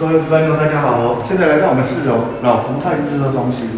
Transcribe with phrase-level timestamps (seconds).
[0.00, 1.20] 各位观众，大家好！
[1.28, 3.68] 现在来到我们四楼老福泰日热中心。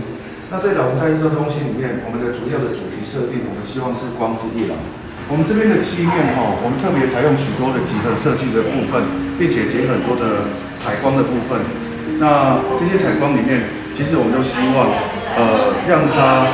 [0.55, 4.79] 那在老福泰日热中心里面，我们的主要的主题设定，我们希望是光之一廊。
[5.27, 9.03] 我们这边的漆面哈，我们特别采用许多的几何设计的部分，
[9.35, 10.47] 并且结合很多的
[10.79, 11.59] 采光的部分。
[12.23, 13.67] 那这些采光里面，
[13.99, 14.95] 其实我们都希望，
[15.35, 16.47] 呃，让它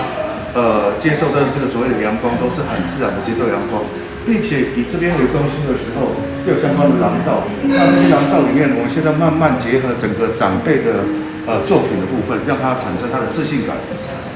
[0.56, 3.84] 呃接受的这个所谓的阳光，都是很自然的接受阳光。
[4.28, 6.12] 并且以这边为中心的时候，
[6.44, 7.48] 就有相关的廊道。
[7.64, 11.00] 那这些廊道里面，我们现在慢慢结合整个长辈的
[11.48, 13.72] 呃作品的部分，让它产生它的自信感。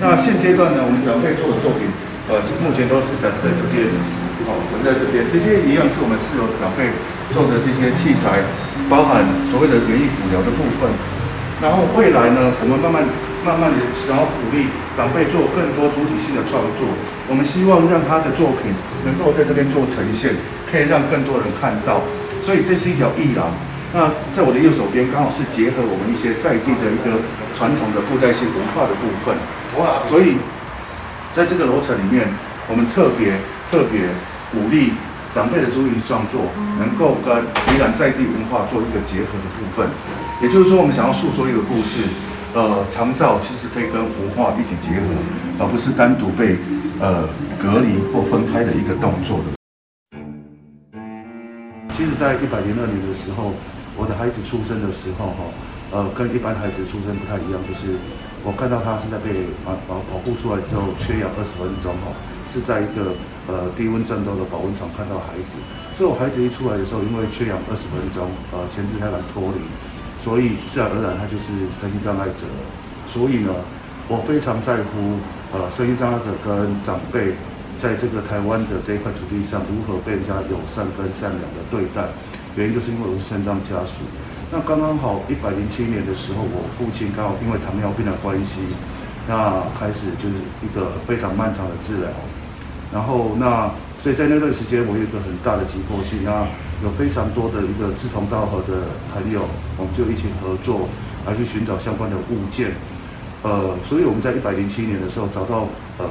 [0.01, 1.85] 那现阶段呢，我们长辈做的作品，
[2.33, 3.93] 呃，目前都是展示在这边，
[4.49, 5.29] 好，展示在这边。
[5.29, 6.89] 这些一样是我们四楼长辈
[7.37, 8.41] 做的这些器材，
[8.89, 10.89] 包含所谓的园艺辅疗的部分。
[11.61, 13.05] 然后未来呢，我们慢慢。
[13.45, 16.87] 慢慢的想要鼓励长辈做更多主体性的创作，
[17.27, 18.71] 我们希望让他的作品
[19.05, 20.31] 能够在这边做呈现，
[20.71, 22.03] 可以让更多人看到。
[22.43, 23.51] 所以这是一条艺廊。
[23.93, 27.19] 那在我的右手边，刚好是结合我们一些在地的一个
[27.53, 29.35] 传统的布袋戏文化的部分。
[30.09, 30.39] 所以
[31.35, 32.31] 在这个楼层里面，
[32.71, 33.37] 我们特别
[33.71, 34.07] 特别
[34.55, 34.95] 鼓励
[35.35, 36.47] 长辈的主体创作，
[36.79, 37.43] 能够跟
[37.75, 39.91] 宜兰在地文化做一个结合的部分。
[40.41, 42.07] 也就是说，我们想要诉说一个故事。
[42.55, 45.09] 呃，长照其实可以跟文化一起结合，
[45.59, 46.61] 而不是单独被
[47.01, 47.25] 呃
[47.57, 49.57] 隔离或分开的一个动作的。
[51.97, 53.57] 其实，在一百零二年的时候，
[53.97, 55.41] 我的孩子出生的时候，哈，
[55.97, 57.97] 呃，跟一般孩子出生不太一样，就是
[58.45, 62.13] 我看到他是在被保保保护出来之后缺氧二十分钟，哈，
[62.53, 63.17] 是在一个
[63.49, 65.57] 呃低温战斗的保温床看到孩子，
[65.97, 69.65] 所以我孩子一出来的时候，因为缺氧二十分钟，呃，前置胎盘脱离。
[70.23, 72.47] 所以自然而然，他就是身心障碍者。
[73.11, 73.51] 所以呢，
[74.07, 75.19] 我非常在乎，
[75.51, 77.35] 呃，身心障碍者跟长辈
[77.83, 82.07] 在这个台湾的这一块土地上如何被人家友善跟善良的对待。
[82.55, 84.07] 原因就是因为我是肾脏家属。
[84.53, 88.63] 那刚刚好一百零七年的时候，我父亲刚好因为糖尿病的关系，
[89.27, 92.07] 那开始就是一个非常漫长的治疗。
[92.95, 93.69] 然后那
[93.99, 96.47] 所以在那段时间，我有一个很大的急迫性那。
[96.83, 99.47] 有非常多的一个志同道合的朋友，
[99.79, 100.89] 我们就一起合作
[101.25, 102.75] 来去寻找相关的物件。
[103.43, 106.07] 呃，所以我们在一百零七年的时候找到，呃，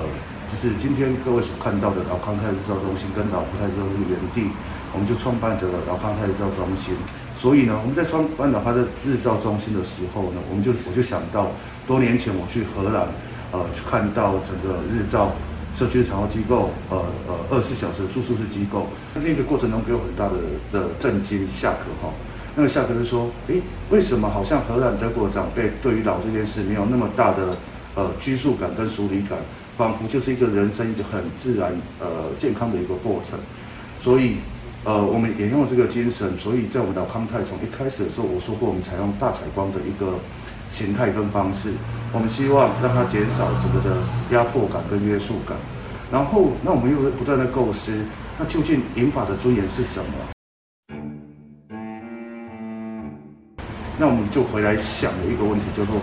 [0.47, 4.47] 就是今天各位所看到的老康泰日照中心跟老福泰日照原地，
[4.93, 6.95] 我们就创办这个老康泰日照中心。
[7.35, 11.51] 所以呢，我们在创办老康的日照中心的时候呢，我们就我就想到，
[11.85, 13.11] 多年前我去荷兰，
[13.51, 15.35] 呃，去看到整个日照。
[15.73, 20.35] 社区的长照机构，呃呃，二十四小时住宿式机构，那个过程中给我很大的
[20.71, 22.11] 的震惊、下课哈。
[22.55, 27.55] 那个下课是说，诶，为什么好像荷兰、德国长辈对于老这件事没有那么大的
[27.95, 29.39] 呃拘束感跟疏离感，
[29.77, 33.39] 仿佛就是一个人生一个很自然、呃健康的一个过程。
[33.99, 34.35] 所以，
[34.83, 40.19] 呃，我们沿用这个精神，所以在我们老康泰从一开始的时候，我说过，我们采用大采光的一个。
[40.71, 41.73] 形态跟方式，
[42.13, 43.97] 我们希望让它减少整个的
[44.31, 45.57] 压迫感跟约束感。
[46.11, 47.91] 然后，那我们又不断的构思，
[48.39, 50.11] 那究竟银法的尊严是什么？
[53.97, 55.99] 那我们就回来想了一个问题，就是说，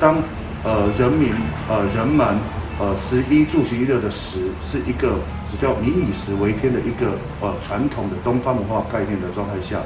[0.00, 0.16] 当
[0.64, 1.32] 呃人民
[1.68, 2.36] 呃人们
[2.80, 9.78] 呃食衣住行娱乐的食是一个只叫民以食为天的一个呃传统的东方文化概念的状态下，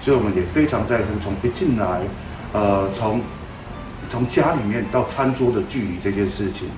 [0.00, 2.02] 所以我们也非常在乎从一进来
[2.52, 3.20] 呃从
[4.12, 6.68] 从家里面到餐桌的距离这件事情，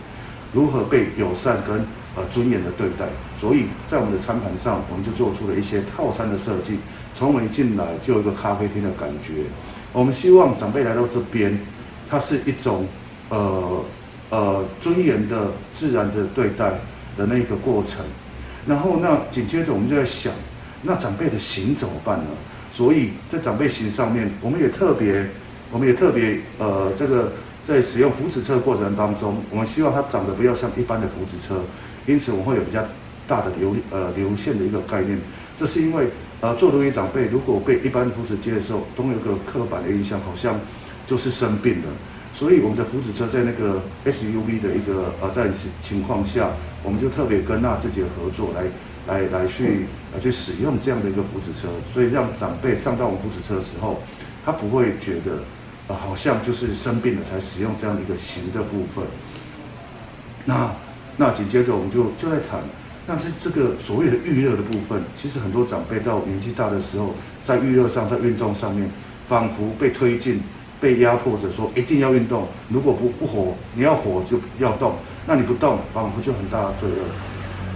[0.53, 1.85] 如何被友善跟
[2.15, 3.07] 呃尊严的对待？
[3.41, 6.79] 所以在我们的餐盘上，我们就做出了一些套餐的设计。
[7.19, 9.43] 从我们一进来就有一个咖啡厅的感觉。
[9.93, 11.59] 我们希望长辈来到这边，
[12.09, 12.87] 它是一种
[13.31, 13.85] 呃
[14.31, 16.71] 呃尊严的、自然的对待
[17.17, 18.05] 的那个过程。
[18.65, 20.33] 然后那紧接着我们就在想，
[20.83, 22.27] 那长辈的行怎么办呢？
[22.73, 25.27] 所以在长辈行上面，我们也特别。
[25.75, 27.33] 我们也特别呃，这个
[27.67, 31.61] 在使用福祉车过程当中，我们希望它长得不要像一般的福祉车，
[32.07, 32.81] 因此我们会有比较
[33.27, 35.19] 大的流呃流线的一个概念。
[35.59, 36.07] 这是因为
[36.41, 40.55] 呃，做轮椅长辈如果被一般扶持接的时候，都有个刻板的印象，好像
[41.09, 41.91] 就是生病了。
[42.33, 45.51] 所以我们的福祉车在那个 SUV 的一个呃在
[45.83, 46.53] 情况下，
[46.85, 48.63] 我们就特别跟纳智捷合作来
[49.13, 54.01] 来来去呃去使用这样的一个福祉车，所以让长辈上到我们福祉车的时候，
[54.47, 55.43] 他不会觉得。
[55.87, 59.05] 呃，好像就是生病了才使用这样一个型的部分。
[60.47, 60.71] 那
[61.17, 62.61] 那紧接着我们就就在谈，
[63.07, 67.15] 那这这个所谓的预热的部分，其实很多长辈到年纪大的时候，
[67.45, 68.91] 在预热上，在运动上面，
[69.29, 70.41] 仿佛被推进、
[70.81, 74.95] 被压迫着，说一定要运动，如果不不活，你要活就要动，
[75.27, 77.05] 那你不动，仿佛就很大的罪恶。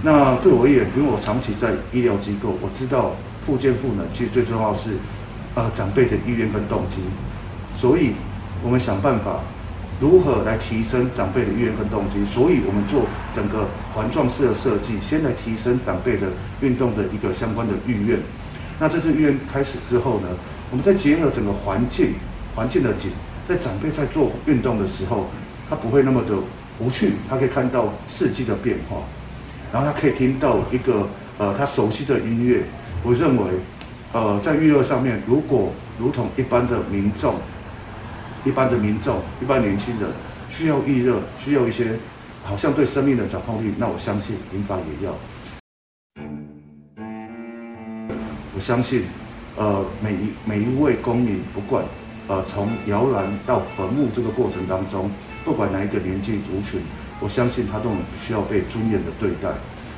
[0.02, 3.14] 那对我而言，因为我长期在医疗机构，我知道
[3.44, 4.92] 复健赋能其实最重要是。
[5.54, 7.02] 呃长辈的意愿跟动机，
[7.78, 8.10] 所以
[8.64, 9.38] 我们想办法
[10.00, 16.26] 如何来提升长辈的意愿跟动机，所以我们做整个环状式的设计，先来提升长辈的
[16.60, 18.18] 运动的一个相关的意愿。
[18.80, 20.26] 那这次意愿开始之后呢，
[20.72, 22.14] 我们再结合整个环境
[22.56, 23.10] 环境的景，
[23.48, 25.26] 在长辈在做运动的时候，
[25.70, 26.34] 他不会那么的
[26.80, 28.96] 无趣，他可以看到四季的变化，
[29.72, 31.08] 然后他可以听到一个
[31.38, 32.62] 呃他熟悉的音乐。
[33.04, 33.44] 我认为，
[34.12, 37.34] 呃，在娱乐上面，如果如同一般的民众、
[38.44, 40.08] 一般的民众、一般年轻人
[40.50, 41.96] 需要预热，需要一些
[42.44, 45.14] 好像对生命的掌控力，那我相信银发也要。
[48.54, 49.04] 我相信，
[49.56, 51.84] 呃，每一每一位公民，不管
[52.26, 55.10] 呃从摇篮到坟墓这个过程当中，
[55.44, 56.80] 不管哪一个年纪族群，
[57.20, 57.90] 我相信他都
[58.20, 59.50] 需要被尊严的对待。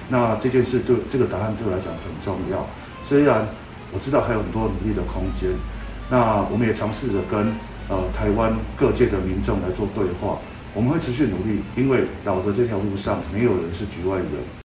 [0.08, 2.66] 那这件事对这个答案对我来讲很重要。
[3.02, 3.46] 虽然
[3.92, 5.50] 我知道还有很多努力的空间，
[6.10, 7.52] 那我们也尝试着跟
[7.90, 10.38] 呃台湾各界的民众来做对话。
[10.72, 14.69] 我们会持续努力，因为老的这条路上没有人是局外人。